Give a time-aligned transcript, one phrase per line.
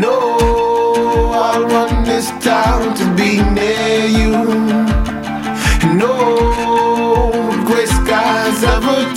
[0.00, 4.32] No, I'll run this town to be near you.
[5.96, 6.12] No
[7.64, 9.14] gray skies ever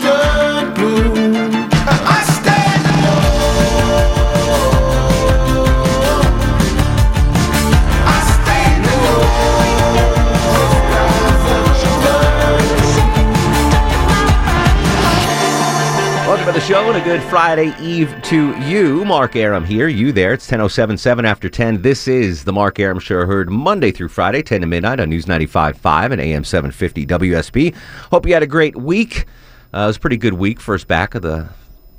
[16.70, 19.04] show and a good Friday Eve to you.
[19.04, 20.34] Mark Arum here, you there.
[20.34, 21.82] It's 10.077 after 10.
[21.82, 25.26] This is the Mark Arum Show, heard Monday through Friday, 10 to midnight on News
[25.26, 27.76] 95.5 and AM 750 WSB.
[28.12, 29.26] Hope you had a great week.
[29.74, 31.50] Uh, it was a pretty good week, first back of the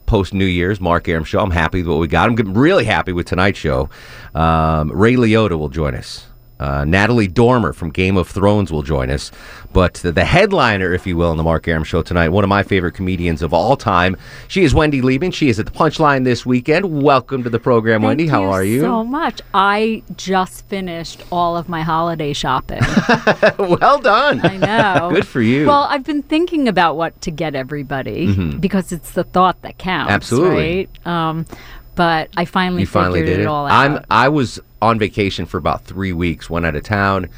[0.06, 1.41] post New Year's Mark Arum Show.
[1.41, 2.28] I'm happy with what we got.
[2.28, 3.91] I'm really happy with tonight's show.
[4.37, 6.30] Um, Ray Liotta will join us.
[6.60, 9.32] Uh, Natalie Dormer from Game of Thrones will join us.
[9.73, 12.48] But the, the headliner, if you will, on the Mark Arum Show tonight, one of
[12.48, 14.14] my favorite comedians of all time.
[14.46, 15.33] She is Wendy Liebman.
[15.33, 17.02] She is at the Punchline this weekend.
[17.02, 18.27] Welcome to the program, Wendy.
[18.27, 18.83] How are you?
[18.83, 19.41] So much.
[19.55, 22.83] I just finished all of my holiday shopping.
[23.58, 24.44] well done.
[24.44, 25.11] I know.
[25.14, 25.66] Good for you.
[25.66, 30.08] Well, I've been thinking about what to get everybody because it's the thought that counts.
[30.08, 30.14] Mm-hmm.
[30.14, 30.88] Absolutely.
[31.05, 31.06] Right?
[31.06, 31.47] Um,
[31.94, 33.48] but I finally you finally figured did it it.
[33.48, 33.72] all out.
[33.72, 34.05] I'm.
[34.10, 37.28] I was on vacation for about three weeks, went out of town,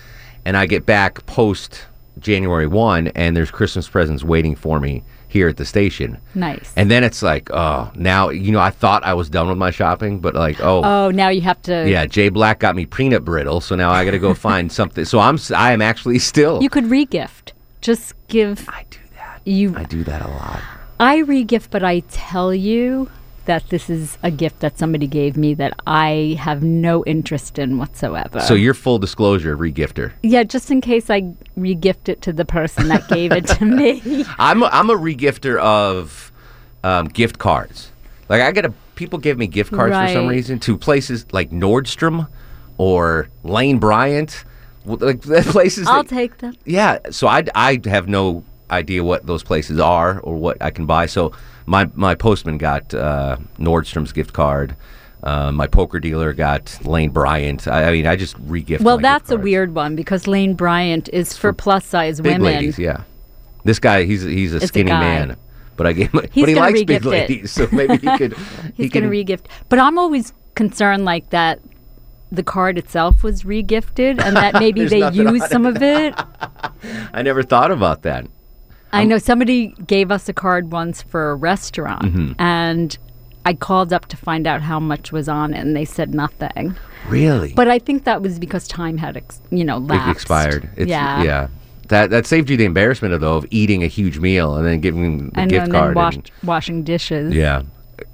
[0.45, 1.87] and I get back post
[2.19, 6.19] January one, and there's Christmas presents waiting for me here at the station.
[6.35, 6.75] nice.
[6.77, 9.71] And then it's like, oh, now you know I thought I was done with my
[9.71, 11.89] shopping, but like, oh, oh, now you have to.
[11.89, 15.05] yeah, Jay Black got me peanut brittle, so now I got to go find something.
[15.07, 16.63] So I'm, I am actually still.
[16.63, 17.53] You could regift.
[17.81, 19.41] Just give I do that.
[19.45, 19.75] you.
[19.77, 20.61] I do that a lot.
[21.01, 23.11] I regift, but I tell you
[23.47, 27.79] that this is a gift that somebody gave me that I have no interest in
[27.79, 28.41] whatsoever.
[28.41, 30.13] So you're full disclosure regifter.
[30.23, 31.23] Yeah, just in case I
[31.59, 34.25] regift it to the person that gave it to me.
[34.39, 36.33] I'm a, I'm a regifter of
[36.85, 37.91] um, gift cards.
[38.29, 41.51] Like I get a people give me gift cards for some reason to places like
[41.51, 42.29] Nordstrom
[42.79, 44.45] or Lane Bryant,
[44.85, 45.87] like the places.
[45.87, 46.55] I'll that- take them.
[46.65, 50.87] Yeah, so I, I have no idea what those places are or what I can
[50.87, 51.07] buy.
[51.07, 51.33] So
[51.67, 54.77] my my postman got uh, Nordstrom's gift card.
[55.23, 57.69] Uh, my poker dealer got Lane Bryant.
[57.69, 58.81] I, I mean, I just regift.
[58.81, 62.43] Well, that's a weird one because Lane Bryant is for plus size big women.
[62.55, 62.79] ladies.
[62.79, 63.05] Yeah,
[63.65, 65.01] this guy he's he's a a skinny guy.
[65.01, 65.37] man,
[65.77, 66.23] but I gave him.
[66.33, 67.05] He's but he gonna likes big it.
[67.05, 68.37] ladies, so maybe he could.
[68.77, 69.45] he He's going to can- regift.
[69.69, 71.61] But I'm always concerned like that
[72.33, 76.15] the card itself was regifted and that maybe they used some of it.
[77.13, 78.27] I never thought about that.
[78.93, 82.33] I know somebody gave us a card once for a restaurant Mm-hmm.
[82.41, 82.99] and
[83.45, 86.77] I called up to find out how much was on it and they said nothing.
[87.09, 90.71] Really, But I think that was because time had, ex- you know, It expired.
[90.77, 91.23] It's, yeah.
[91.23, 91.49] yeah.
[91.89, 94.81] That that saved you the embarrassment of though of eating a huge meal and then
[94.81, 95.89] giving the And, gift and card.
[95.91, 97.35] then wash, and- washing dishes.
[97.35, 97.63] yeah.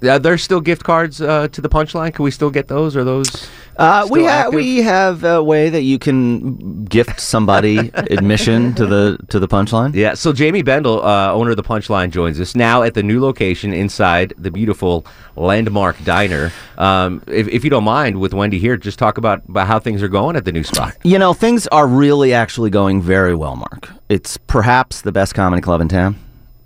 [0.03, 2.13] Uh, there's still gift cards uh, to the punchline.
[2.13, 2.95] Can we still get those?
[2.95, 3.49] Or those?
[3.79, 8.85] Uh, we still ha- we have a way that you can gift somebody admission to
[8.85, 9.95] the to the punchline.
[9.95, 10.13] Yeah.
[10.15, 13.73] So Jamie Bendel, uh, owner of the Punchline, joins us now at the new location
[13.73, 15.05] inside the beautiful
[15.37, 16.51] Landmark Diner.
[16.77, 20.03] Um, if, if you don't mind, with Wendy here, just talk about, about how things
[20.03, 20.95] are going at the new spot.
[21.03, 23.89] You know, things are really actually going very well, Mark.
[24.09, 26.15] It's perhaps the best comedy club in town.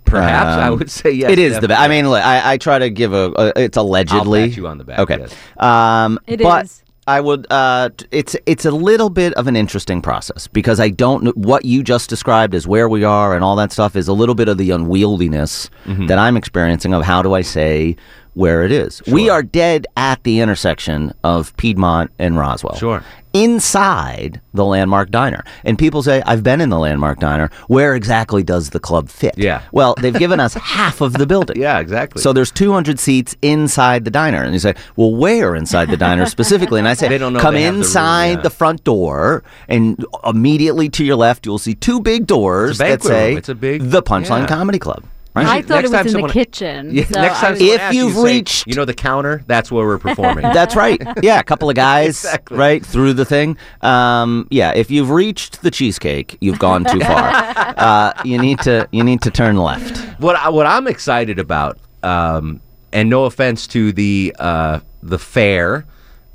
[0.04, 1.30] Perhaps I Um, would say yes.
[1.32, 1.80] it is the best.
[1.80, 4.42] I mean, look, I, I try to give a, a it's allegedly.
[4.42, 5.18] I'll pat you on the back, Okay.
[5.18, 5.34] yes.
[5.56, 6.83] Um, It but is.
[7.06, 7.46] I would.
[7.50, 11.64] Uh, it's it's a little bit of an interesting process because I don't know what
[11.64, 14.48] you just described as where we are and all that stuff is a little bit
[14.48, 16.06] of the unwieldiness Mm-hmm.
[16.06, 17.96] that I'm experiencing of how do I say
[18.34, 19.02] where it is.
[19.06, 22.76] We are dead at the intersection of Piedmont and Roswell.
[22.76, 23.02] Sure.
[23.32, 25.44] Inside the Landmark Diner.
[25.64, 27.50] And people say, I've been in the Landmark Diner.
[27.66, 29.36] Where exactly does the club fit?
[29.36, 29.62] Yeah.
[29.72, 31.60] Well, they've given us half of the building.
[31.60, 32.22] Yeah, exactly.
[32.22, 36.26] So there's 200 seats inside the diner, and you say, "Well, where inside the diner
[36.26, 38.42] specifically?" And I say, They don't know "Come have the room, inside yeah.
[38.42, 43.30] the front door, and immediately to your left, you'll see two big doors that say
[43.30, 43.38] room.
[43.38, 44.46] It's a big- the Punchline yeah.
[44.46, 45.02] Comedy Club."
[45.34, 45.46] Right?
[45.46, 46.94] I Next thought it was in someone- the kitchen.
[46.94, 49.42] Yeah, so next time If asks you, you've say, reached- you know, the counter.
[49.48, 50.42] That's where we're performing.
[50.54, 51.02] That's right.
[51.22, 52.56] Yeah, a couple of guys, Exactly.
[52.56, 53.56] right through the thing.
[53.82, 57.30] Um, yeah, if you've reached the cheesecake, you've gone too far.
[57.76, 59.98] uh, you need to you need to turn left.
[60.20, 62.60] what I, what I'm excited about, um,
[62.92, 65.84] and no offense to the uh, the fair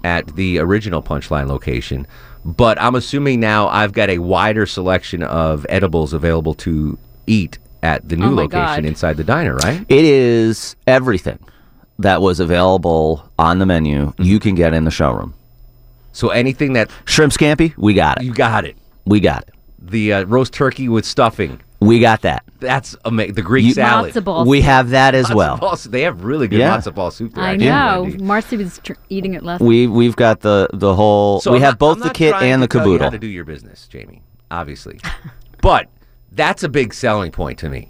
[0.04, 2.06] at the original Punchline location,
[2.44, 6.98] but I'm assuming now I've got a wider selection of edibles available to
[7.28, 8.52] eat at the new Oh location
[8.84, 8.86] God.
[8.86, 9.86] inside the diner, right?
[9.90, 11.40] It is everything
[12.00, 14.08] that was available on the menu.
[14.08, 14.24] Mm-hmm.
[14.24, 15.34] You can get in the showroom.
[16.12, 18.24] So anything that Shrimp scampi, we got it.
[18.26, 18.78] you got it.
[19.06, 19.54] We got it.
[19.80, 22.44] The uh, roast turkey with stuffing We got that.
[22.60, 23.36] That's amazing.
[23.36, 24.14] The Greek You- salad.
[24.14, 24.46] Matzo ball.
[24.46, 25.58] We have that as Matzo well.
[25.58, 25.76] ball.
[25.78, 26.78] They have really good Yeah.
[26.78, 27.44] matzo ball soup there.
[27.46, 28.02] I actually, know.
[28.04, 28.24] Wendy.
[28.24, 29.62] Marcy was tr- eating it last.
[29.62, 31.40] We we've got the the whole.
[31.40, 32.94] So we I'm have not- both I'm the kit trying and the to tell you
[32.94, 33.12] how caboodle.
[33.12, 34.22] to do your business, Jamie.
[34.52, 35.00] Obviously,
[35.62, 35.88] but
[36.32, 37.90] that's a big selling point to me.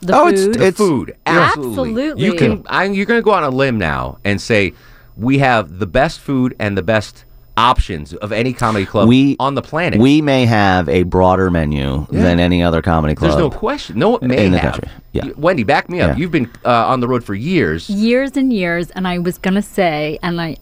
[0.00, 0.34] the Oh, food.
[0.34, 1.72] it's- The it's- food, absolutely.
[2.10, 2.24] Absolutely.
[2.24, 2.62] You can.
[2.68, 4.74] I, you're going to go on a limb now and say
[5.16, 7.24] we have the best food and the best
[7.56, 9.98] options of any comedy club We on the planet.
[9.98, 12.22] We may have a broader menu Yeah.
[12.22, 13.30] than any other comedy club.
[13.30, 13.98] There's no question.
[13.98, 14.72] No, it may In the have.
[14.72, 15.28] country, yeah.
[15.38, 16.10] Wendy, back me up.
[16.10, 16.16] Yeah.
[16.18, 17.88] You've been uh, on the road for years.
[17.88, 20.56] years and years and i was going to say and i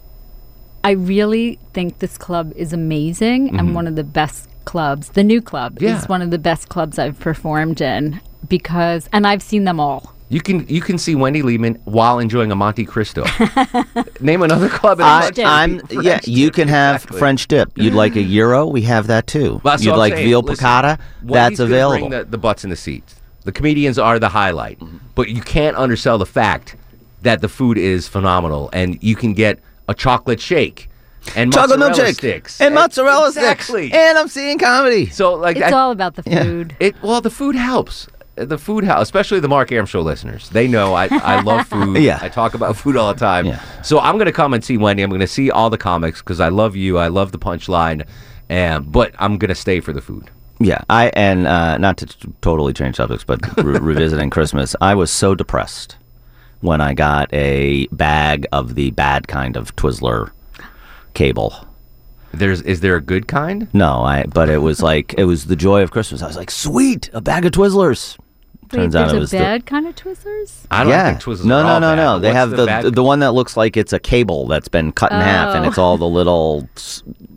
[0.85, 5.41] i really think this club is amazing and one of the best clubs the new
[5.43, 5.79] club.
[5.81, 5.97] Yeah.
[5.99, 10.13] is one of the best clubs i've performed in because and i've seen them all
[10.31, 13.23] You can you can see Wendy Liebman while enjoying a Monte Cristo.
[14.21, 14.99] Name another club.
[15.01, 15.31] in I,
[15.63, 16.21] I'm French yeah.
[16.25, 17.19] You can have exactly.
[17.19, 17.69] French dip.
[17.77, 18.67] You'd like a euro?
[18.67, 19.61] We have that too.
[19.63, 20.27] Well, You'd like saying.
[20.27, 20.99] veal Listen, piccata?
[21.23, 22.09] That's available.
[22.09, 23.17] Bring the, the butts in the seats.
[23.45, 24.97] The comedians are the highlight, Mm-hmm.
[25.15, 26.75] but you can't undersell the fact
[27.23, 29.59] that the food is phenomenal, and you can get
[29.89, 30.89] a chocolate shake
[31.37, 33.89] and Chocolate mozzarella milkshake sticks and mozzarella exactly.
[33.89, 33.97] sticks.
[33.97, 35.07] And I'm seeing comedy.
[35.07, 36.43] So like it's I- all about the Yeah.
[36.45, 38.07] food It well, the food helps.
[38.37, 40.49] The food helps, especially the Mark Arum Show listeners.
[40.49, 41.99] They know I, I love food.
[41.99, 42.19] Yeah.
[42.21, 43.47] I talk about food all the time.
[43.47, 43.61] Yeah.
[43.83, 45.05] So I'm going to come and see Wendy.
[45.05, 46.99] I'm going to see all the comics because I love you.
[46.99, 48.05] I love the punchline,
[48.49, 50.31] and but I'm going to stay for the food.
[50.59, 54.97] Yeah, I and uh, not to t- totally change subjects, but re- revisiting Christmas, I
[54.97, 55.97] was so depressed
[56.61, 60.31] when I got a bag of the bad kind of Twizzler
[61.15, 61.55] cable.
[62.33, 63.69] There's is there a good kind?
[63.73, 66.21] No, I but it was like it was the joy of Christmas.
[66.23, 68.19] I was like, sweet, a bag of Twizzlers.
[68.65, 71.11] Wait, Turns out there's it a was the- bad kind of twizzlers I don't yeah.
[71.11, 72.19] think Twizzlers no, are no, all no, bad, no.
[72.19, 74.67] They what's have the bad- the, the one that looks like it's a cable that's
[74.69, 75.69] been cut in half, and Oh.
[75.69, 76.69] it's all the little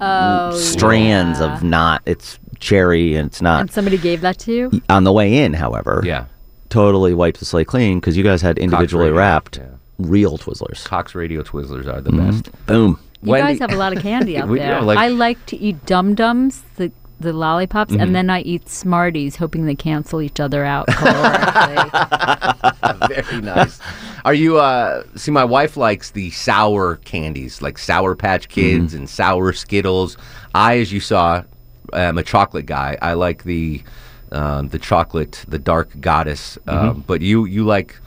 [0.01, 1.53] oh strands yeah.
[1.57, 2.01] of not.
[2.07, 3.61] It's cherry, and it's not.
[3.61, 6.25] and somebody gave that to you On the way in, however, yeah.
[6.69, 9.65] totally wiped the slate clean because you guys had individually Radio, wrapped yeah.
[9.99, 10.85] real Twizzlers.
[10.85, 12.29] Cox Radio Twizzlers are the Mm-hmm.
[12.31, 12.65] best.
[12.65, 12.99] Boom.
[13.23, 15.57] You Wendy- guys have a lot of candy out We there like- i like to
[15.57, 18.01] eat dum dums the the lollipops Mm-hmm.
[18.01, 20.87] and then i eat smarties hoping they cancel each other out.
[23.09, 23.79] Very nice.
[24.25, 29.09] Are you uh see my wife likes the sour candies, like Sour Patch Kids and
[29.09, 30.17] sour Skittles.
[30.53, 31.43] I as you saw
[31.93, 32.97] am a chocolate guy.
[33.01, 33.83] I like the
[34.31, 36.57] um, the chocolate, the dark goddess.
[36.67, 37.97] Um, but you you like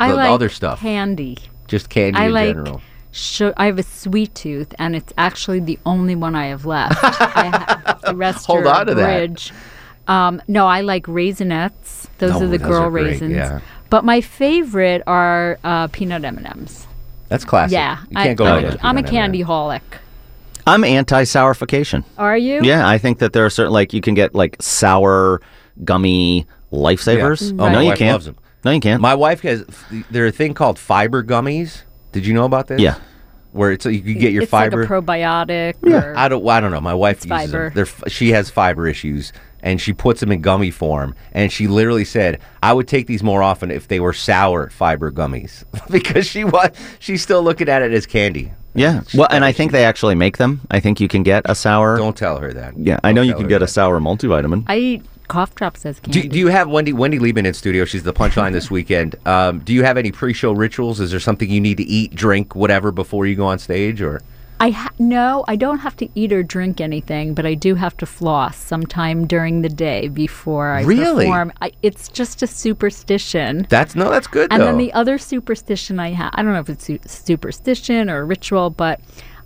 [0.00, 0.80] I the other stuff.
[0.80, 1.38] candy.
[1.68, 2.48] just candy I in like.
[2.48, 2.82] general.
[3.16, 6.98] Su- I have a sweet tooth, and it's actually the only one I have left.
[7.02, 9.04] I have, the rest Hold are on to that.
[9.04, 9.52] bridge.
[10.08, 12.08] Um, no, I like raisinets.
[12.18, 13.32] Those Oh, are the those girl are great, raisins.
[13.34, 13.60] yeah.
[13.88, 16.86] But my favorite are uh, peanut M and M's.
[17.28, 17.74] That's classic.
[17.74, 19.10] Yeah, You can't go I, wrong I'm, with a, I'm a M&M.
[19.12, 19.80] candy holic.
[20.66, 22.04] I'm anti-sourification.
[22.18, 22.62] Are you?
[22.62, 25.40] Yeah, I think that there are certain like you can get like sour,
[25.84, 27.52] gummy lifesavers.
[27.56, 27.64] Yeah.
[27.64, 28.12] Oh, no, you can't.
[28.12, 28.36] loves 'em.
[28.64, 29.00] No, you can't.
[29.00, 29.64] My wife has
[30.10, 31.82] There are a thing called fiber gummies.
[32.14, 32.80] Did you know about this?
[32.80, 32.98] yeah.
[33.52, 34.80] Where it's you can get your it's fiber.
[34.82, 35.74] like a probiotic.
[35.84, 36.44] Yeah, or- I don't.
[36.48, 36.80] I don't know.
[36.80, 37.70] My wife uses fiber.
[37.70, 37.72] them.
[37.74, 39.32] They're, she has fiber issues,
[39.62, 41.14] and she puts them in gummy form.
[41.30, 45.12] And she literally said, "I would take these more often if they were sour fiber
[45.12, 48.50] gummies," because she was she's still looking at it as candy.
[48.74, 49.02] Yeah.
[49.06, 50.60] She's Well, and I think they actually make them.
[50.72, 51.96] I think you can get a sour.
[51.96, 52.76] Don't tell her that.
[52.76, 54.64] yeah, I Don't know you can her get a sour multivitamin.
[54.66, 56.22] I eat cough drops as candy.
[56.22, 57.84] Do, do you have Wendy Wendy Liebman in studio?
[57.84, 59.16] She's the punchline this weekend.
[59.26, 61.00] Um, do you have any pre-show rituals?
[61.00, 64.20] Is there something you need to eat, drink, whatever before you go on stage, or
[64.60, 67.96] I ha- no, I don't have to eat or drink anything, but I do have
[67.98, 71.24] to floss sometime during the day before I Really?
[71.26, 71.52] perform.
[71.60, 73.66] I, it's just a superstition.
[73.68, 74.66] that's no, that's good And though.
[74.66, 78.70] then the other superstition I have, I don't know if it's su- superstition or ritual,
[78.70, 79.00] but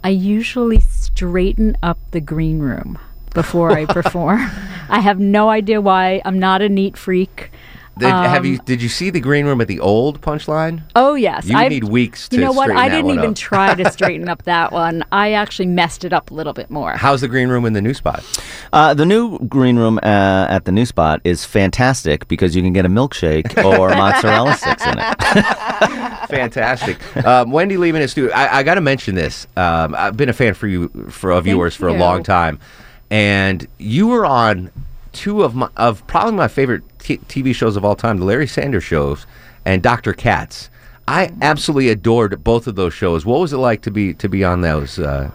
[0.05, 2.99] I usually straighten up the green room
[3.39, 4.41] before I perform.
[4.89, 6.21] I have no idea why.
[6.25, 7.51] I'm not a neat freak.
[7.99, 8.59] Did, have um, you?
[8.59, 10.83] Did you see the green room at the old punchline?
[10.95, 12.71] Oh yes, You I've- need weeks You to know what?
[12.71, 15.05] I didn't even try to straighten up that one.
[15.11, 16.93] I actually messed it up a little bit more.
[16.93, 18.25] How's the green room in the new spot?
[18.73, 22.73] Uh, the new green room uh, at the new spot is fantastic because you can
[22.73, 26.29] get a milkshake or mozzarella sticks in it.
[26.29, 27.17] Fantastic.
[27.27, 28.33] um, Wendy Liebman is studio.
[28.33, 29.47] I, I got to mention this.
[29.57, 32.61] Um, I've been a fan for you for of Thank yours for a long time,
[33.11, 34.71] and you were on
[35.13, 38.47] two of my of probably my favorite t- TV shows of all time, the Larry
[38.47, 39.27] Sanders shows
[39.65, 40.13] and Dr.
[40.13, 40.71] Katz.
[41.07, 43.25] I absolutely adored both of those shows.
[43.25, 44.99] What was it like to be to be on those?
[44.99, 45.31] Uh,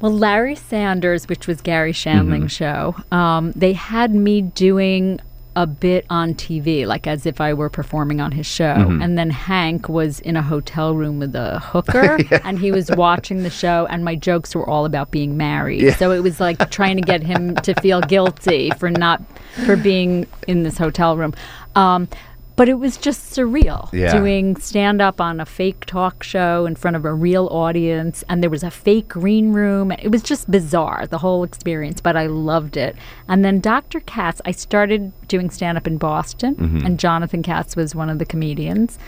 [0.00, 5.20] Well, Larry Sanders, which was Garry Shandling's show, um, they had me doing
[5.60, 8.74] a bit on TV, like as if I were performing on his show.
[8.74, 9.02] Mm-hmm.
[9.02, 13.42] And then Hank was in a hotel room with a hooker and he was watching
[13.42, 15.94] the show, and my jokes were all about being married.
[15.96, 19.22] So it was like trying to get him to feel guilty for not,
[19.66, 21.34] for being in this hotel room.
[21.76, 22.08] Um,
[22.56, 24.12] but it was just surreal Yeah.
[24.18, 28.42] doing stand up on a fake talk show in front of a real audience and
[28.42, 29.92] there was a fake green room.
[29.92, 32.96] It was just bizarre the whole experience but i loved it.
[33.28, 37.94] And then dr katz i started doing stand up in boston and jonathan katz was
[37.94, 38.98] one of the comedians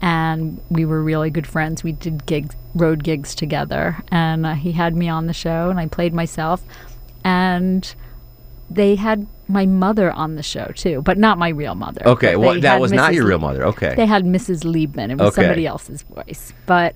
[0.00, 1.82] and we were really good friends.
[1.82, 5.80] We did gigs road gigs together and uh, he had me on the show and
[5.80, 6.62] i played myself.
[7.24, 7.92] And
[8.70, 12.02] they had my mother on the show too, but not my real mother.
[12.06, 13.64] Okay, well, that had was not your real mother.
[13.66, 13.94] Okay.
[13.94, 14.64] They had Mrs.
[14.64, 15.10] Liebman.
[15.10, 15.42] It was Okay.
[15.42, 16.52] somebody else's voice.
[16.66, 16.94] But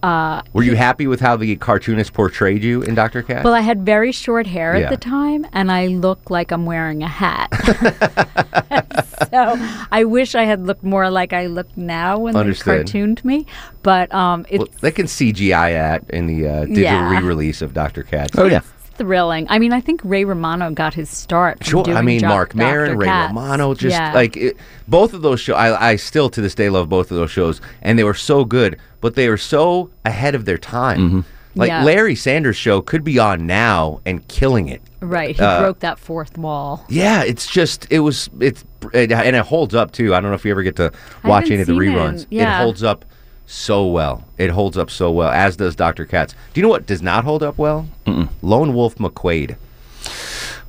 [0.00, 3.20] uh, Were you happy with how the cartoonist portrayed you in Dr.
[3.22, 3.42] Katz?
[3.44, 4.84] well, I had very short hair Yeah.
[4.84, 7.48] at the time, and I look like I'm wearing a hat.
[9.30, 9.56] so
[9.90, 12.66] I wish I had looked more like I look now when Understood.
[12.66, 13.46] they cartooned me.
[13.82, 17.10] But um, it's well, they can CGI that in the uh, digital Yeah.
[17.10, 18.04] re-release of Dr.
[18.04, 18.38] Katz.
[18.38, 18.60] Oh yeah.
[18.98, 19.46] Thrilling.
[19.48, 21.58] I mean, I think Ray Romano got his start.
[21.58, 21.82] From Sure.
[21.84, 22.98] doing I mean, Doc- Marc Maron, Dr.
[22.98, 23.28] Ray Katz.
[23.34, 24.12] Romano, just Yeah.
[24.12, 25.56] like it, both of those shows.
[25.56, 28.44] I, I still to this day love both of those shows, and they were so
[28.44, 30.98] good, but they were so ahead of their time.
[30.98, 31.20] Mm-hmm.
[31.54, 31.82] Like Yeah.
[31.82, 34.82] Larry Sanders' show could be on now and killing it.
[35.00, 35.34] right.
[35.34, 36.84] He uh, broke that fourth wall.
[36.88, 40.14] Yeah, it's just it was it's it, and it holds up too.
[40.14, 40.92] I don't know if you ever get to
[41.24, 41.96] watch any of the seen it.
[41.96, 42.26] reruns.
[42.30, 42.60] Yeah.
[42.60, 43.04] It holds up
[43.50, 44.24] so well.
[44.36, 46.04] It holds up so well, as does Dr.
[46.04, 46.34] Katz.
[46.52, 47.88] Do you know what does not hold up well?
[48.42, 49.56] Lone Wolf McQuade.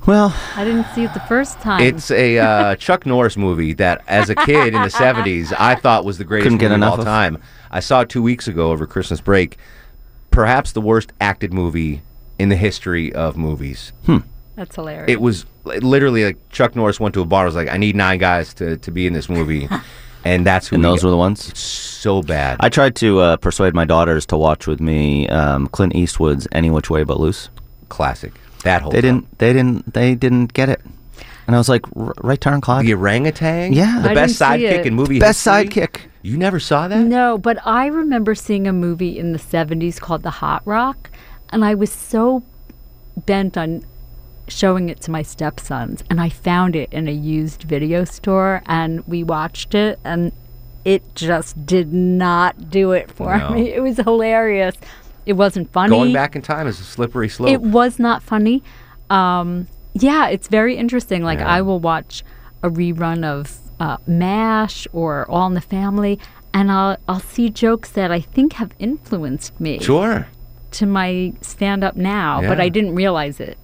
[0.06, 1.82] Well, I didn't see it the first time.
[1.82, 6.06] It's a uh, Chuck Norris movie that, as a kid in the '70s, I thought
[6.06, 7.04] was the greatest Couldn't get movie of enough all of.
[7.04, 7.38] time.
[7.70, 9.58] I saw it two weeks ago over Christmas break.
[10.30, 12.00] Perhaps the worst acted movie
[12.38, 13.92] in the history of movies.
[14.56, 15.10] That's hilarious.
[15.10, 17.42] It was literally like Chuck Norris went to a bar.
[17.44, 19.68] and Was like, I need nine guys to, to be in this movie,
[20.24, 20.76] and that's who.
[20.76, 21.06] and we those got.
[21.08, 21.58] were the ones.
[21.58, 22.56] so bad.
[22.60, 26.70] I tried to uh, persuade my daughters to watch with me um, Clint Eastwood's Any
[26.70, 27.48] Which Way But Loose.
[27.88, 28.32] Classic.
[28.64, 28.92] That whole.
[28.92, 29.38] They didn't.
[29.38, 29.92] They didn't.
[29.94, 30.80] They didn't get it.
[31.46, 32.86] And I was like, "R- right turn, Clyde.
[32.86, 33.72] The orangutan.
[33.72, 34.00] Yeah.
[34.00, 35.18] The I best sidekick in movie.
[35.18, 35.66] Best history?
[35.68, 36.00] sidekick.
[36.22, 37.00] You never saw that?
[37.06, 41.10] No, but I remember seeing a movie in the 70s called The Hot Rock,
[41.48, 42.44] and I was so
[43.16, 43.82] bent on
[44.50, 49.06] showing it to my stepsons, and I found it in a used video store, and
[49.06, 50.32] we watched it, and
[50.84, 53.50] it just did not do it for No.
[53.50, 53.72] me.
[53.74, 54.76] It was hilarious.
[55.26, 55.90] It wasn't funny.
[55.90, 57.50] Going back in time is a slippery slope.
[57.50, 58.62] It was not funny.
[59.10, 61.22] Um, yeah, it's very interesting.
[61.22, 61.48] Like Yeah.
[61.48, 62.22] I will watch
[62.62, 66.18] a rerun of uh, MASH or All in the Family,
[66.52, 70.26] and I'll I'll see jokes that I think have influenced me sure.
[70.72, 73.56] to my stand up now, but I didn't realize it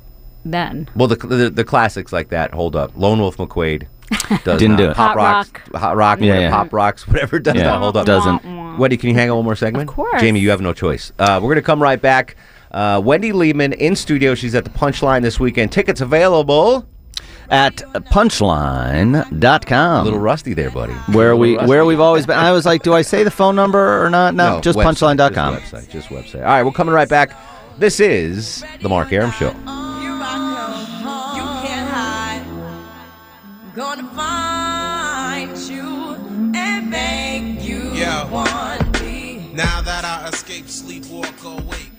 [0.50, 0.88] then.
[0.97, 2.93] Well, the, the the classics like that hold up.
[2.97, 3.87] Lone Wolf McQuade
[4.45, 4.76] does Didn't not.
[4.79, 4.97] do it.
[4.97, 5.81] Pop Hot rocks, Rock.
[5.83, 6.50] hot rock, Yeah, whatever, yeah.
[6.50, 8.07] pop rocks, whatever does Yeah, not hold up.
[8.07, 8.76] doesn't.
[8.79, 9.88] Wendy, can you hang on one more segment?
[9.88, 10.21] Of course.
[10.21, 11.12] Jamie, you have no choice.
[11.19, 12.37] Uh, we're gonna come right back.
[12.71, 14.35] Uh, Wendy Liebman in studio.
[14.35, 15.73] She's at the Punchline this weekend.
[15.73, 16.87] Tickets available.
[17.49, 17.76] At
[18.11, 20.00] punchline.com.
[20.00, 20.93] A little rusty there, buddy.
[21.12, 22.37] where we little where we've always been.
[22.37, 24.35] I was like, do I say the phone number or not?
[24.35, 25.55] No, just website, punchline.com.
[25.61, 26.41] Just website, just website.
[26.41, 27.31] All right, we're coming right back.
[27.79, 29.55] This is the Mark Arum Show.
[33.97, 38.29] Gonna find you and make you Yo.
[38.31, 39.50] want me.
[39.55, 41.96] Now that I escape, sleepwalk awake.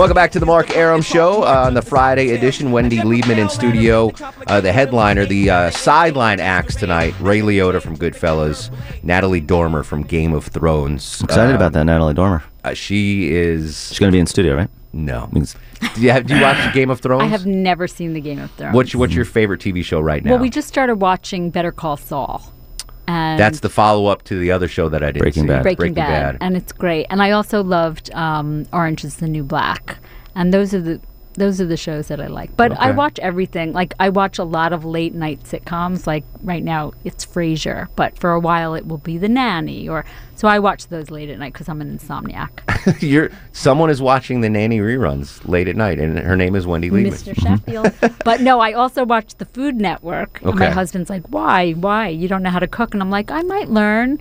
[0.00, 2.72] Welcome back to the Mark Arum Show uh, on the Friday edition.
[2.72, 4.10] Wendy Liebman in studio.
[4.46, 10.02] Uh, the headliner, the uh, sideline acts tonight Ray Liotta from Goodfellas, Natalie Dormer from
[10.02, 11.20] Game of Thrones.
[11.20, 12.42] Excited Um, about that, Natalie Dormer.
[12.64, 13.88] Uh, she is.
[13.88, 14.70] She's going to be in studio, right?
[14.94, 15.28] No.
[15.34, 15.44] Do
[15.98, 17.22] you, have, do you watch Game of Thrones?
[17.24, 18.74] I have never seen the Game of Thrones.
[18.74, 20.30] What's, what's your favorite TV show right now?
[20.30, 22.54] Well, we just started watching Better Call Saul.
[23.10, 25.48] And That's the follow up to the other show that I didn't Breaking see.
[25.48, 25.62] Bad.
[25.64, 27.06] Breaking, Bad, and it's great.
[27.10, 29.98] And I also loved um, Orange Is the New Black,
[30.36, 31.00] and those are the
[31.34, 32.56] those are the shows that I like.
[32.56, 33.72] But I watch everything.
[33.72, 36.06] Like I watch a lot of late night sitcoms.
[36.06, 40.04] Like right now, it's Frasier, but for a while it will be The Nanny, or
[40.34, 43.02] so I watch those late at night because I'm an insomniac.
[43.02, 46.90] You're someone is watching the nanny reruns late at night, and her name is Wendy
[46.90, 47.12] Liebman.
[47.12, 47.40] Mr.
[47.40, 48.14] Sheffield.
[48.24, 50.40] but no, I also watch the Food Network.
[50.42, 51.72] And my husband's like, "Why?
[51.72, 52.08] Why?
[52.08, 54.18] You don't know how to cook?" And I'm like, "I might learn."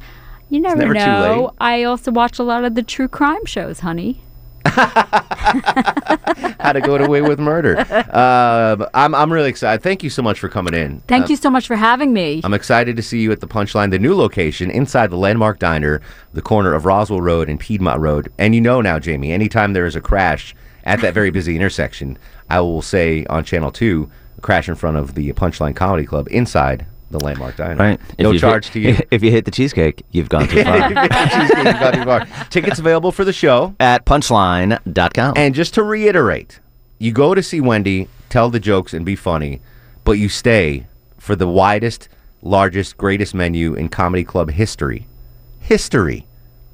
[0.49, 1.53] You never, never know.
[1.61, 4.21] I also watch a lot of the true crime shows, honey.
[6.59, 7.77] How to get away with murder.
[7.79, 9.81] Uh, I'm I'm really excited.
[9.81, 10.99] Thank you so much for coming in.
[11.07, 12.41] Thank Uh, you so much for having me.
[12.43, 16.01] I'm excited to see you at the Punchline, the new location inside the Landmark Diner,
[16.33, 18.31] the corner of Roswell Road and Piedmont Road.
[18.37, 22.17] And you know now, Jamie, anytime there is a crash at that very busy intersection,
[22.49, 26.27] I will say on Channel 2, a crash in front of the Punchline Comedy Club
[26.29, 27.75] inside the Landmark Diner.
[27.75, 27.99] Right.
[28.19, 28.97] No charge hit, to you.
[29.11, 30.89] If you hit the cheesecake, you've gone too far.
[30.89, 32.27] Cheesecake is not too far.
[32.49, 33.75] Tickets available for the show.
[33.79, 35.33] At punchline.com.
[35.35, 36.59] And just to reiterate,
[36.99, 39.61] you go to see Wendy, tell the jokes, and be funny,
[40.03, 40.87] but you stay
[41.17, 42.09] for the widest,
[42.41, 45.07] largest, greatest menu in comedy club history.
[45.59, 46.25] History.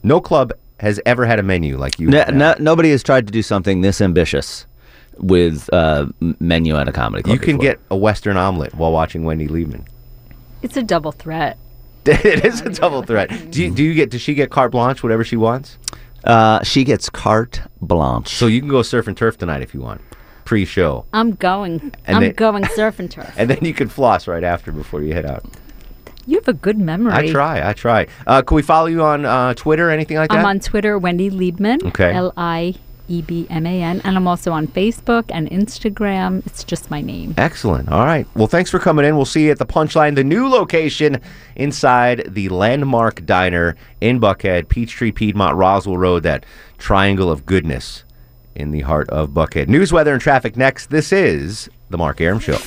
[0.04, 2.10] No club has ever had a menu like you.
[2.10, 4.66] No, have no, nobody has tried to do something this ambitious
[5.18, 6.06] with uh,
[6.40, 7.34] menu at a comedy club.
[7.34, 7.74] you can before.
[7.76, 9.86] get a Western omelet while watching Wendy Liebman.
[10.66, 11.60] It's a double threat.
[12.06, 13.52] it is a double threat.
[13.52, 14.10] Do you, do you get?
[14.10, 15.78] Does she get carte blanche, whatever she wants?
[16.24, 18.30] Uh, she gets carte blanche.
[18.30, 20.02] So you can go surf and turf tonight if you want,
[20.44, 21.94] pre-show, I'm going.
[22.06, 23.32] And I'm they- going surf and turf.
[23.38, 25.46] and then you can floss right after before you head out.
[26.26, 27.14] You have a good memory.
[27.14, 27.70] I try.
[27.70, 28.08] I try.
[28.26, 30.40] Uh, can we follow you on uh, Twitter, or anything like that?
[30.40, 31.84] I'm on Twitter, Wendy Liebman.
[31.86, 32.12] Okay.
[32.14, 32.74] L I
[33.08, 34.02] E B M A N.
[34.04, 36.46] And I'm also on Facebook and Instagram.
[36.46, 37.34] It's just my name.
[37.38, 37.90] Excellent.
[37.90, 38.28] All right.
[38.36, 39.16] Well, thanks for coming in.
[39.16, 41.22] We'll see you at the Punchline, the new location
[41.56, 46.46] inside the Landmark Diner in Buckhead, Peachtree, Piedmont, Roswell Road, that
[46.78, 48.04] triangle of goodness
[48.56, 49.68] in the heart of Buckhead.
[49.68, 50.90] News, weather, and traffic next.
[50.90, 52.58] This is The Mark Arum Show.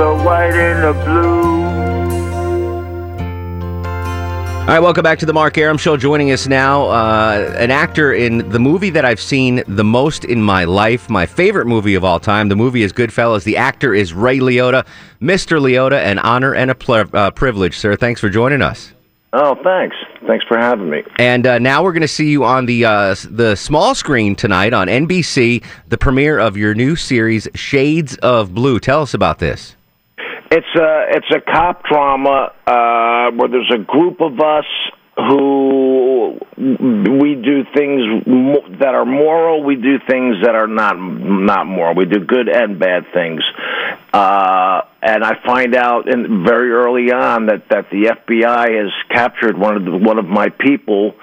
[0.00, 1.60] The white, and the blue.
[4.60, 5.98] All right, welcome back to the Mark Arum Show.
[5.98, 10.40] Joining us now, uh, an actor in the movie that I've seen the most in
[10.40, 12.48] my life, my favorite movie of all time.
[12.48, 13.44] The movie is Goodfellas.
[13.44, 14.86] The actor is Ray Liotta.
[15.20, 15.60] Mr.
[15.60, 17.94] Liotta, an honor and a ple- uh, privilege, sir.
[17.94, 18.94] Thanks for joining us.
[19.34, 19.96] Oh, thanks.
[20.26, 21.02] Thanks for having me.
[21.16, 24.72] And uh, now we're going to see you on the uh, the small screen tonight
[24.72, 28.80] on NBC, the premiere of your new series, Shades of Blue.
[28.80, 29.76] Tell us about this.
[30.50, 34.64] It's a it's a cop drama uh, where there's a group of us
[35.16, 38.24] who we do things
[38.80, 39.62] that are moral.
[39.62, 41.94] We do things that are not not moral.
[41.94, 43.42] We do good and bad things.
[44.12, 49.56] Uh, and I find out in, very early on that, that the FBI has captured
[49.56, 51.14] one of the, one of my people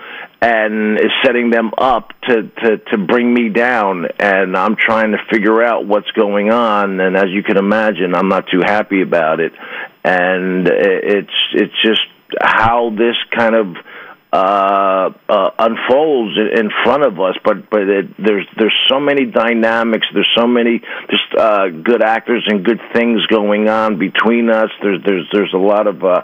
[0.41, 4.06] and is setting them up to, to, to bring me down.
[4.19, 7.00] And I'm trying to figure out what's going on.
[7.00, 9.54] And as you can imagine, I'm not too happy about it.
[10.04, 12.02] And it's it's just
[12.39, 13.76] how this kind of
[14.32, 17.36] uh, uh, unfolds in front of us.
[17.43, 20.08] But but it, there's there's so many dynamics.
[20.13, 24.69] There's so many just uh, good actors and good things going on between us.
[24.82, 26.04] There's there's there's a lot of.
[26.04, 26.21] Uh,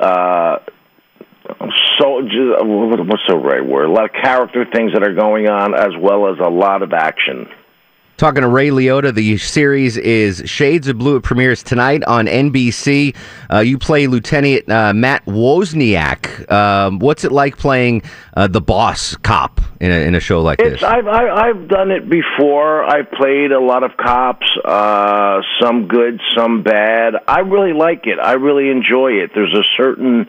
[0.00, 0.58] uh,
[1.98, 3.86] so just, what's the right word?
[3.86, 6.92] A lot of character things that are going on, as well as a lot of
[6.92, 7.48] action.
[8.22, 11.16] Talking to Ray Liotta, the series is Shades of Blue.
[11.16, 13.16] It premieres tonight on NBC.
[13.52, 16.48] Uh, you play Lieutenant uh, Matt Wozniak.
[16.48, 18.02] Um, what's it like playing
[18.36, 20.82] uh, the boss cop in a, in a show like It's this?
[20.84, 22.84] I've I, I've done it before.
[22.84, 27.14] I've played a lot of cops, uh, some good, some bad.
[27.26, 28.20] I really like it.
[28.20, 29.32] I really enjoy it.
[29.34, 30.28] There's a certain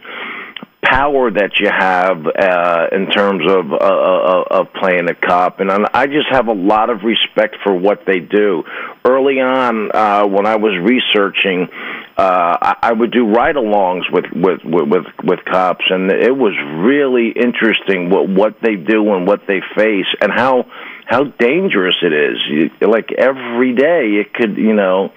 [0.83, 5.71] power that you have uh, in terms of uh, uh, of playing a cop, and
[5.71, 8.63] I just have a lot of respect for what they do.
[9.05, 11.69] Early on, uh, when I was researching,
[12.17, 16.53] uh, I, I would do ride-alongs with with, with with cops, and it was
[16.85, 20.65] really interesting what what they do and what they face, and how
[21.05, 22.37] how dangerous it is.
[22.49, 25.13] You, like every day, it could you know,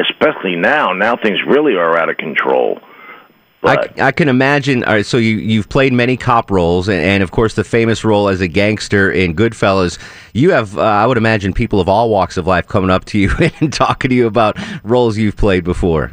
[0.00, 0.94] especially now.
[0.94, 2.80] Now things really are out of control
[3.62, 4.82] But I can imagine.
[4.82, 8.04] All right, so you you've played many cop roles, and, and of course the famous
[8.04, 9.98] role as a gangster in Goodfellas.
[10.32, 13.18] You have, uh, I would imagine, people of all walks of life coming up to
[13.18, 16.10] you and talking to you about roles you've played before.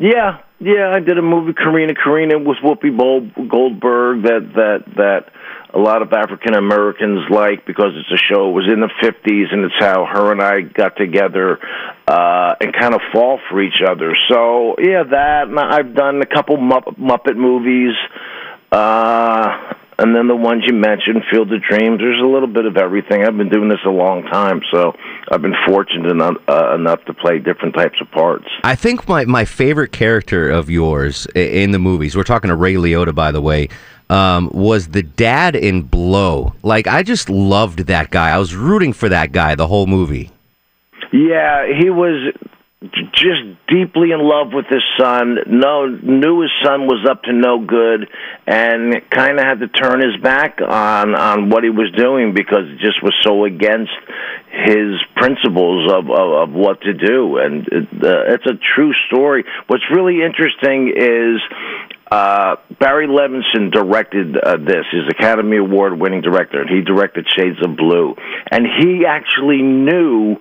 [0.00, 1.96] yeah, yeah, I did a movie, Corrina.
[1.96, 2.96] Corrina was Whoopi
[3.48, 5.32] Goldberg that that that
[5.74, 8.50] a lot of African Americans like because it's a show.
[8.50, 11.58] It was in the fifties, and it's how her and I got together
[12.06, 14.16] uh, and kind of fall for each other.
[14.28, 17.94] So yeah, that and I've done a couple Mupp- Muppet movies.
[18.70, 22.00] Uh, and then the ones you mentioned, Field of Dreams.
[22.00, 23.24] There's a little bit of everything.
[23.24, 24.96] I've been doing this a long time, so
[25.30, 28.46] I've been fortunate enough, uh, enough to play different types of parts.
[28.64, 32.74] I think my, my favorite character of yours in the movies, we're talking to Ray
[32.74, 33.68] Liotta, by the way,
[34.12, 36.54] um, was the dad in Blow.
[36.62, 38.30] Like, I just loved that guy.
[38.30, 40.30] I was rooting for that guy the whole movie.
[41.12, 42.34] Yeah, he was
[43.12, 45.38] just deeply in love with his son.
[45.46, 48.08] No, knew his son was up to no good,
[48.46, 52.64] and kind of had to turn his back on on what he was doing because
[52.68, 53.92] it just was so against
[54.50, 57.38] his principles of of, of what to do.
[57.38, 59.44] And it, uh, it's a true story.
[59.68, 61.40] What's really interesting is.
[62.12, 64.84] Uh, Barry Levinson directed uh, this.
[64.90, 68.14] He's Academy Award winning director, and he directed Shades of Blue.
[68.50, 70.36] And he actually knew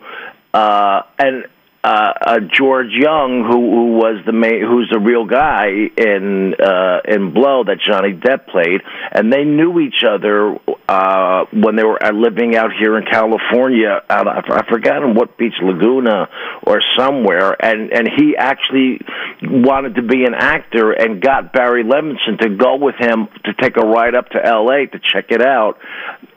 [0.53, 1.45] uh, and
[1.83, 5.67] uh, uh, George Jung, who who was the main, who's the real guy
[5.97, 11.75] in uh, in Blow that Johnny Depp played, and they knew each other uh, when
[11.75, 14.03] they were uh, living out here in California.
[14.09, 16.29] Out, I I forgot in what beach, Laguna
[16.61, 19.01] or somewhere, and and he actually
[19.41, 23.77] wanted to be an actor and got Barry Levinson to go with him to take
[23.77, 24.85] a ride up to L.A.
[24.85, 25.79] to check it out.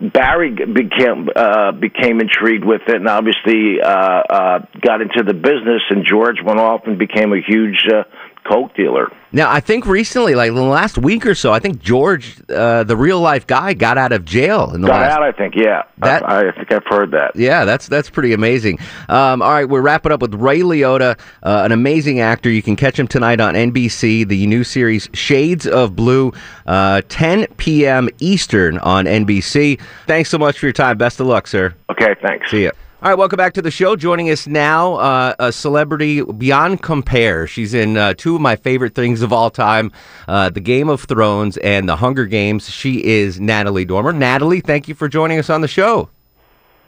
[0.00, 5.82] Barry became uh, became intrigued with it, and obviously uh, uh, got into the business.
[5.90, 8.04] And George went off and became a huge uh,
[8.48, 9.10] coke dealer.
[9.32, 12.84] Now, I think recently, like in the last week or so, I think George, uh,
[12.84, 15.16] the real life guy, got out of jail in the Got last.
[15.16, 15.54] out, I think.
[15.56, 17.34] Yeah, That- I, I think I've heard that.
[17.34, 18.78] Yeah, that's that's pretty amazing.
[19.08, 22.48] Um, all right, we're wrapping up with Ray Liotta, uh, an amazing actor.
[22.48, 26.32] You can catch him tonight on NBC, the new series Shades of Blue,
[26.66, 28.08] uh, 10 p.m.
[28.20, 29.80] Eastern on NBC.
[30.06, 30.96] Thanks so much for your time.
[30.96, 31.74] Best of luck, sir.
[31.90, 32.52] Okay, thanks.
[32.52, 32.70] See ya.
[33.04, 33.96] All right, welcome back to the show.
[33.96, 37.46] Joining us now, uh, a celebrity beyond compare.
[37.46, 39.92] She's in uh, two of my favorite things of all time
[40.26, 42.70] uh, The Game of Thrones and The Hunger Games.
[42.70, 44.14] She is Natalie Dormer.
[44.14, 46.08] Natalie, thank you for joining us on the show.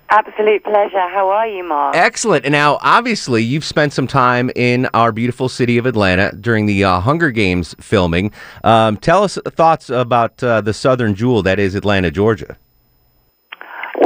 [0.09, 1.07] Absolute pleasure.
[1.07, 1.94] How are you, Mark?
[1.94, 2.46] Excellent.
[2.46, 6.83] And now, obviously, you've spent some time in our beautiful city of Atlanta during the
[6.83, 8.33] uh, Hunger Games filming.
[8.64, 12.57] Um, tell us thoughts about uh, the Southern Jewel that is Atlanta, Georgia.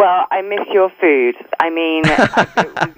[0.01, 1.35] Well, I miss your food.
[1.61, 2.49] I mean, I-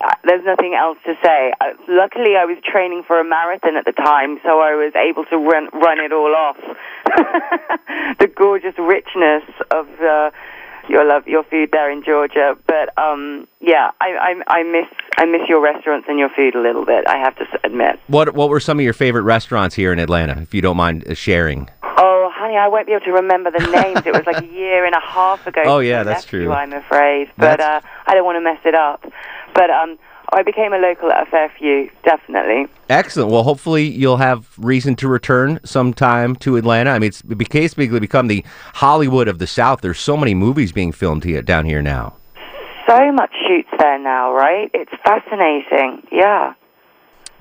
[0.00, 1.52] uh, there's nothing else to say.
[1.60, 5.24] Uh, luckily, I was training for a marathon at the time, so I was able
[5.26, 6.56] to run run it all off.
[8.18, 10.32] the gorgeous richness of uh,
[10.88, 12.56] your love, your food there in Georgia.
[12.66, 16.60] But um, yeah, I, I I miss I miss your restaurants and your food a
[16.60, 17.06] little bit.
[17.06, 18.00] I have to admit.
[18.08, 21.06] What What were some of your favorite restaurants here in Atlanta, if you don't mind
[21.06, 21.70] uh, sharing?
[22.50, 24.04] Honey, I won't be able to remember the names.
[24.04, 25.62] it was like a year and a half ago.
[25.64, 26.42] Oh, yeah, that's true.
[26.42, 29.04] You, I'm afraid, but uh, I don't want to mess it up.
[29.54, 29.96] But um,
[30.32, 32.66] I became a local at a fair few, definitely.
[32.88, 33.30] Excellent.
[33.30, 36.90] Well, hopefully you'll have reason to return sometime to Atlanta.
[36.90, 39.80] I mean, it's basically become the Hollywood of the South.
[39.80, 42.16] There's so many movies being filmed here down here now.
[42.88, 44.68] So much shoots there now, right?
[44.74, 46.02] It's fascinating.
[46.10, 46.54] Yeah.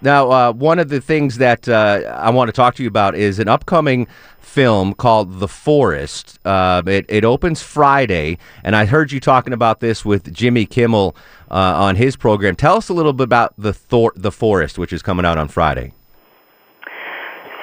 [0.02, 3.16] Now, uh, one of the things that uh, I want to talk to you about
[3.16, 4.08] is an upcoming
[4.50, 6.40] film called The Forest.
[6.44, 11.16] Uh, it, it opens Friday, and I heard you talking about this with Jimmy Kimmel
[11.52, 12.56] uh, on his program.
[12.56, 15.48] Tell us a little bit about the Thor- The Forest, which is coming out on
[15.48, 15.94] Friday.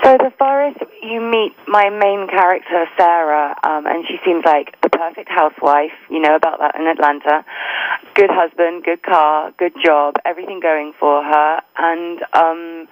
[0.05, 4.88] So the forest, you meet my main character, Sarah, um, and she seems like the
[4.88, 5.90] perfect housewife.
[6.09, 7.44] You know about that in Atlanta.
[8.14, 11.61] Good husband, good car, good job, everything going for her.
[11.77, 12.87] And um,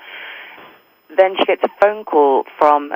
[1.17, 2.93] then she gets a phone call from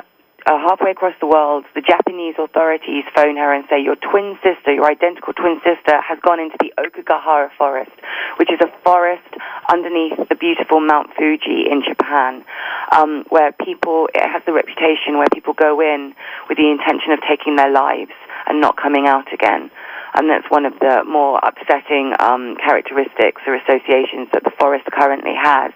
[0.49, 1.63] uh, halfway across the world.
[1.75, 6.17] The Japanese authorities phone her and say, Your twin sister, your identical twin sister, has
[6.25, 7.91] gone into the Aokigahara forest,
[8.37, 9.29] which is a forest
[9.69, 12.43] underneath the beautiful Mount Fuji in Japan,
[12.91, 16.15] um, where people, it has the reputation where people go in
[16.49, 19.69] with the intention of taking their lives and not coming out again.
[20.15, 25.37] And that's one of the more upsetting um, characteristics or associations that the forest currently
[25.37, 25.71] has.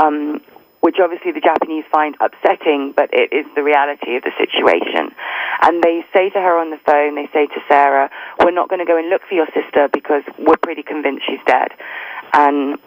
[0.00, 0.40] Um,
[0.80, 5.12] which obviously the Japanese find upsetting, but it is the reality of the situation.
[5.62, 8.80] And they say to her on the phone, they say to Sarah, we're not going
[8.80, 11.72] to go and look for your sister because we're pretty convinced she's dead.
[12.32, 12.78] And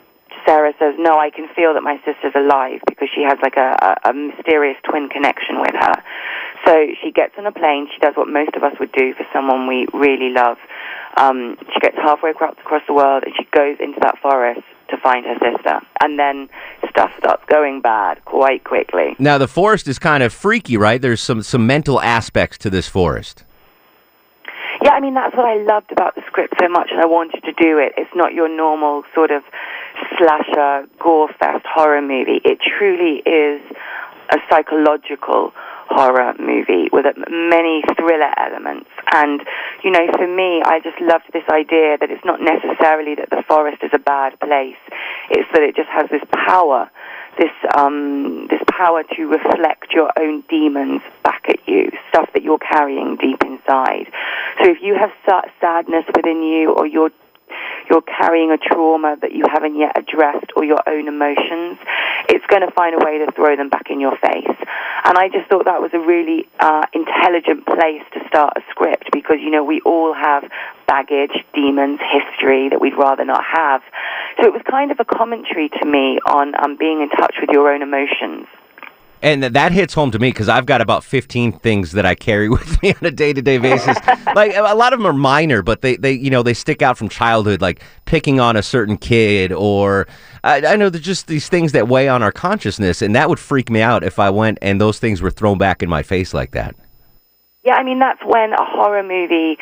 [0.46, 3.78] Sarah says, "No, I can feel that my sister's alive because she has like a,
[4.04, 6.04] a, a mysterious twin connection with her."
[6.66, 7.88] So she gets on a plane.
[7.94, 10.58] She does what most of us would do for someone we really love.
[11.18, 14.98] Um, she gets halfway across, across the world and she goes into that forest to
[14.98, 15.80] find her sister.
[16.02, 16.50] And then
[16.94, 19.16] stuff starts going bad quite quickly.
[19.20, 21.02] Now the forest is kind of freaky, right?
[21.02, 23.44] There's some some mental aspects to this forest.
[24.84, 27.42] Yeah, I mean that's what I loved about the script so much, and I wanted
[27.44, 27.94] to do it.
[27.98, 29.44] It's not your normal sort of
[30.18, 32.42] slasher gore fest horror movie.
[32.46, 33.62] It truly is
[34.30, 35.54] a psychological
[35.90, 38.90] horror movie with many thriller elements.
[39.12, 39.42] And
[39.84, 43.44] you know, for me, I just loved this idea that it's not necessarily that the
[43.48, 44.80] forest is a bad place.
[45.30, 46.90] It's that it just has this power
[47.38, 52.60] this um, this power to reflect your own demons back at you, stuff that you're
[52.60, 54.12] carrying deep inside.
[54.62, 55.12] So if you have
[55.60, 57.12] sadness within you, or you're
[57.90, 61.78] you're carrying a trauma that you haven't yet addressed, or your own emotions,
[62.30, 64.58] it's going to find a way to throw them back in your face.
[65.06, 69.12] And I just thought that was a really uh, intelligent place to start a script
[69.12, 70.44] because you know we all have
[70.88, 73.82] baggage, demons, history that we'd rather not have.
[74.40, 77.50] So it was kind of a commentary to me on um, being in touch with
[77.52, 78.48] your own emotions.
[79.24, 82.50] And that hits home to me because I've got about 15 things that I carry
[82.58, 83.98] with me on a day to day basis.
[84.36, 86.98] like a lot of them are minor, but they, they, you know, they stick out
[86.98, 90.08] from childhood, like picking on a certain kid, or
[90.44, 93.40] I, I know there's just these things that weigh on our consciousness, and that would
[93.40, 96.34] freak me out if I went and those things were thrown back in my face
[96.34, 96.76] like that.
[97.64, 99.58] Yeah, I mean that's when a horror movie,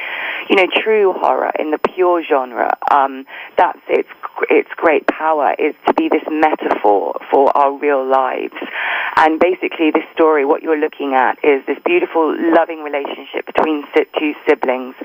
[0.50, 3.26] you know, true horror in the pure genre, um,
[3.58, 4.10] that's its
[4.50, 8.56] its great power is to be this metaphor for our real lives.
[9.18, 13.84] And basically, this story, what you're looking at is this beautiful, loving relationship between
[14.18, 14.96] two siblings,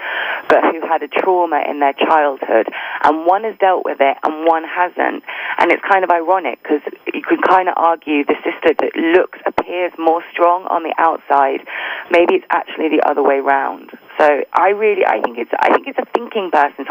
[0.48, 2.68] but who had a trauma in their childhood,
[3.02, 5.22] and one has dealt with it and one hasn't.
[5.58, 9.38] And it's kind of ironic because you could kind of argue the sister that looks
[9.44, 11.66] appears more strong on the outside,
[12.10, 13.90] maybe it's actually the other way round.
[14.18, 16.88] So I really, I think it's, I think it's a thinking person's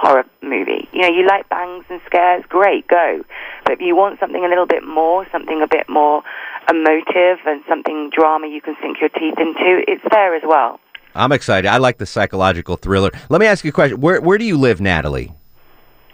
[0.00, 0.88] horror movie.
[0.92, 3.22] You know, you like bangs and scares, great, go.
[3.64, 6.22] But if you want something a little bit more, something a bit more
[6.70, 10.80] emotive, and something drama you can sink your teeth into, it's there as well.
[11.14, 11.68] I'm excited.
[11.68, 13.10] I like the psychological thriller.
[13.28, 14.00] Let me ask you a question.
[14.00, 15.32] Where, where do you live, Natalie?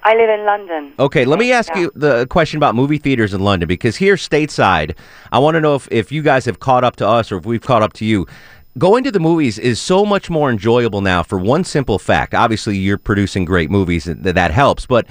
[0.03, 0.93] I live in London.
[0.99, 1.83] Okay, let me ask Yeah.
[1.83, 4.97] you the question about movie theaters in London because here stateside,
[5.31, 7.45] I want to know if, if you guys have caught up to us or if
[7.47, 8.27] we've caught up to you.
[8.79, 12.35] Going to the movies is so much more enjoyable now for one simple fact.
[12.35, 15.07] Obviously, you're producing great movies and that helps, but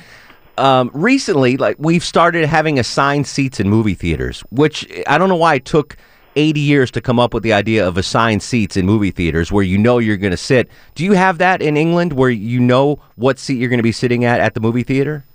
[0.58, 5.36] um, recently, like we've started having assigned seats in movie theaters, which I don't know
[5.36, 5.98] why it took
[6.36, 9.64] 80 years to come up with the idea of assigned seats in movie theaters where
[9.64, 10.70] you know you're going to sit.
[10.96, 13.92] Do you have that in England where you know what seat you're going to be
[13.92, 15.26] sitting at at the movie theater?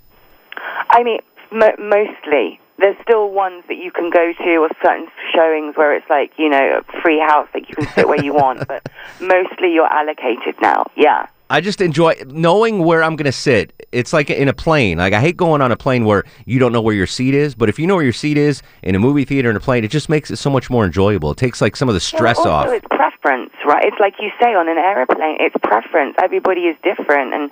[0.89, 1.19] I mean,
[1.51, 2.59] mo mostly.
[2.77, 6.49] There's still ones that you can go to or certain showings where it's like, you
[6.49, 8.85] know, a free house, like you can sit where you want, but
[9.21, 10.85] mostly you're allocated now.
[10.95, 11.27] Yeah.
[11.49, 13.87] I just enjoy knowing where I'm going to sit.
[13.91, 14.97] It's like in a plane.
[14.97, 17.53] Like I hate going on a plane where you don't know where your seat is,
[17.53, 19.83] but if you know where your seat is in a movie theater in a plane,
[19.83, 21.31] it just makes it so much more enjoyable.
[21.31, 22.67] It takes like some of the stress well, off.
[22.69, 23.85] it's preference, right?
[23.85, 26.15] It's like you say on an airplane, it's preference.
[26.21, 27.51] Everybody is different, and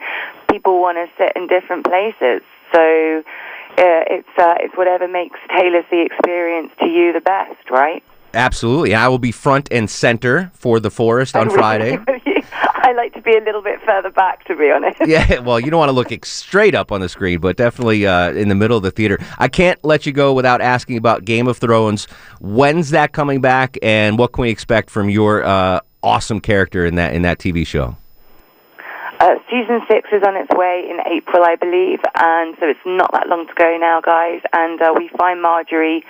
[0.50, 2.42] people want to sit in different places.
[2.74, 3.24] So
[3.78, 8.04] uh, it's uh, it's whatever makes tailors the experience to you the best, right?
[8.34, 8.96] Absolutely.
[8.96, 12.00] I will be front and center for The Forest on Friday.
[12.52, 15.00] I like to be a little bit further back, to be honest.
[15.06, 18.32] Yeah, well, you don't want to look straight up on the screen, but definitely uh,
[18.32, 19.20] in the middle of the theater.
[19.38, 22.06] I can't let you go without asking about Game of Thrones.
[22.40, 26.96] When's that coming back, and what can we expect from your uh, awesome character in
[26.96, 27.96] that in that TV show?
[29.24, 33.10] Uh, season six is on its way in April, I believe, and so it's not
[33.14, 34.42] that long to go now, guys.
[34.52, 36.04] And uh, we find Margaery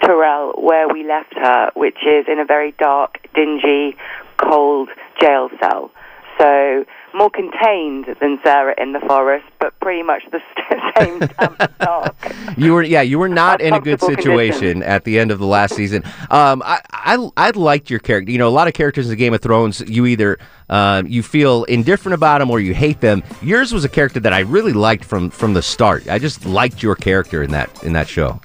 [0.00, 3.96] Tyrell where we left her, which is in a very dark, dingy,
[4.36, 5.90] cold jail cell.
[6.38, 10.40] So more contained than Sarah in the forest, but pretty much the
[10.98, 12.58] same damp.
[12.58, 14.84] You were, yeah, you were not in a good situation conditions.
[14.84, 16.04] at the end of the last season.
[16.30, 18.30] Um, I, I, I liked your character.
[18.30, 21.64] You know, a lot of characters in Game of Thrones, you either um, you feel
[21.64, 23.22] indifferent about them or you hate them.
[23.42, 26.08] Yours was a character that I really liked from from the start.
[26.08, 28.40] I just liked your character in that in that show.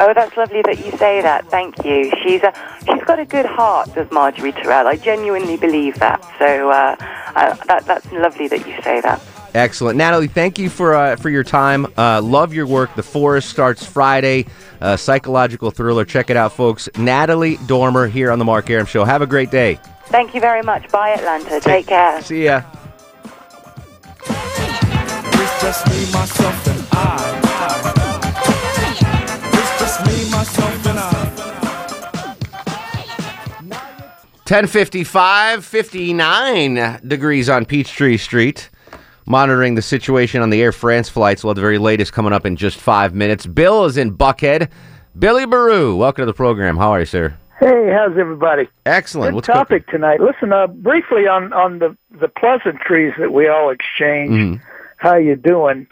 [0.00, 1.46] Oh, that's lovely that you say that.
[1.48, 2.10] Thank you.
[2.22, 2.52] She's a
[2.86, 4.86] she's got a good heart, does Margaery Tyrell.
[4.88, 6.22] I genuinely believe that.
[6.38, 6.96] So uh,
[7.36, 9.20] uh, that that's lovely that you say that.
[9.54, 10.28] Excellent, Natalie.
[10.28, 11.86] Thank you for uh, for your time.
[11.98, 12.94] Uh, love your work.
[12.94, 14.46] The Forest starts Friday.
[14.80, 16.04] Uh, psychological thriller.
[16.04, 16.88] Check it out, folks.
[16.96, 19.04] Natalie Dormer here on the Mark Arum Show.
[19.04, 19.78] Have a great day.
[20.06, 20.90] Thank you very much.
[20.90, 21.60] Bye, Atlanta.
[21.60, 22.22] Take care.
[22.22, 22.62] See ya.
[34.52, 38.68] 1055, 59 degrees on Peachtree Street.
[39.24, 41.42] Monitoring the situation on the Air France flights.
[41.42, 43.46] We'll have the very latest coming up in just five minutes.
[43.46, 44.68] Bill is in Buckhead.
[45.18, 46.76] Billy Baru, welcome to the program.
[46.76, 47.34] How are you, sir?
[47.60, 48.68] Hey, how's everybody?
[48.84, 49.30] Excellent.
[49.30, 50.20] Good What's topic tonight.
[50.20, 54.32] Listen, uh, briefly on on the the pleasantries that we all exchange.
[54.32, 54.60] Mhm.
[54.98, 55.86] How you doing?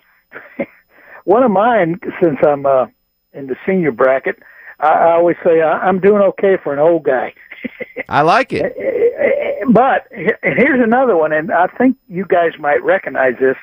[1.25, 2.88] One of mine, since I'm uh,
[3.33, 4.38] in the senior bracket,
[4.81, 7.33] I, I always say uh, I'm doing okay for an old guy.
[8.09, 8.77] I like it.
[9.68, 13.57] But here's another one, and I think you guys might recognize this.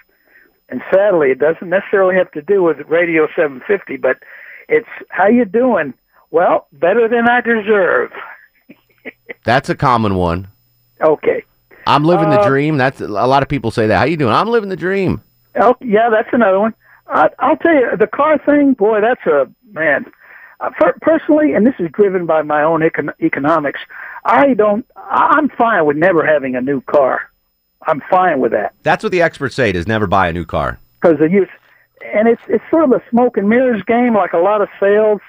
[0.70, 4.18] And sadly, it doesn't necessarily have to do with Radio 750, but
[4.68, 5.94] it's how you doing?
[6.32, 8.12] Well, better than I deserve.
[9.46, 10.48] That's a common one.
[11.02, 11.44] Okay.
[11.86, 12.78] I'm living the Uh, dream.
[12.78, 13.98] That's a lot of people say that.
[13.98, 14.34] How you doing?
[14.34, 15.22] I'm living the dream.
[15.60, 16.74] Oh, yeah, that's another one.
[17.08, 20.06] I, I'll tell you, the car thing, boy, that's a man.
[20.60, 23.80] Uh, personally, and this is driven by my own econ- economics.
[24.26, 24.86] I don't.
[24.96, 27.30] I'm fine with never having a new car.
[27.86, 29.70] I'm fine with that That's what the experts say.
[29.70, 30.80] Is never buy a new car.
[31.00, 31.48] because the use,
[32.14, 35.22] and it's it's sort of a smoke and mirrors game, like a lot of sales,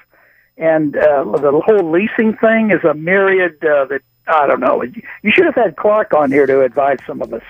[0.57, 4.81] and uh, the whole leasing thing is a myriad uh, that I don't know.
[4.83, 7.43] You should have had Clark on here to advise some of us.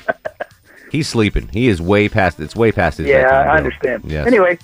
[0.92, 1.48] He's sleeping.
[1.50, 2.40] He is way past.
[2.40, 3.08] It's way past his.
[3.08, 4.04] yeah, I understand.
[4.06, 4.28] Yes.
[4.28, 4.58] Anyway,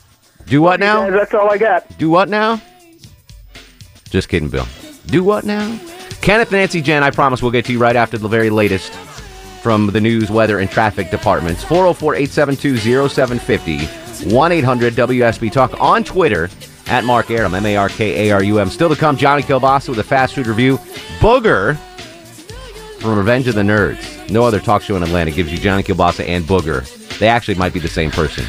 [0.48, 1.06] do what now?
[1.10, 1.98] guys, that's all I got.
[1.98, 2.62] Do what now?
[4.10, 4.68] Just kidding, Bill.
[5.08, 5.80] Do what now?
[6.22, 8.92] Kenneth, Nancy, Jen, I promise we'll get to you right after the very latest
[9.62, 11.64] from the news, weather, and traffic departments.
[11.64, 13.86] 404 872 0750
[14.34, 16.50] 1 800 WSB Talk on Twitter
[16.88, 18.70] at Mark Arum, M A R K A R U M.
[18.70, 20.78] Still to come, Johnny Kilbasa with a fast food review.
[21.20, 21.78] Booger
[23.00, 24.30] from Revenge of the Nerds.
[24.30, 26.88] No other talk show in Atlanta gives you Johnny Kilbasa and Booger.
[27.20, 28.46] They actually might be the same person.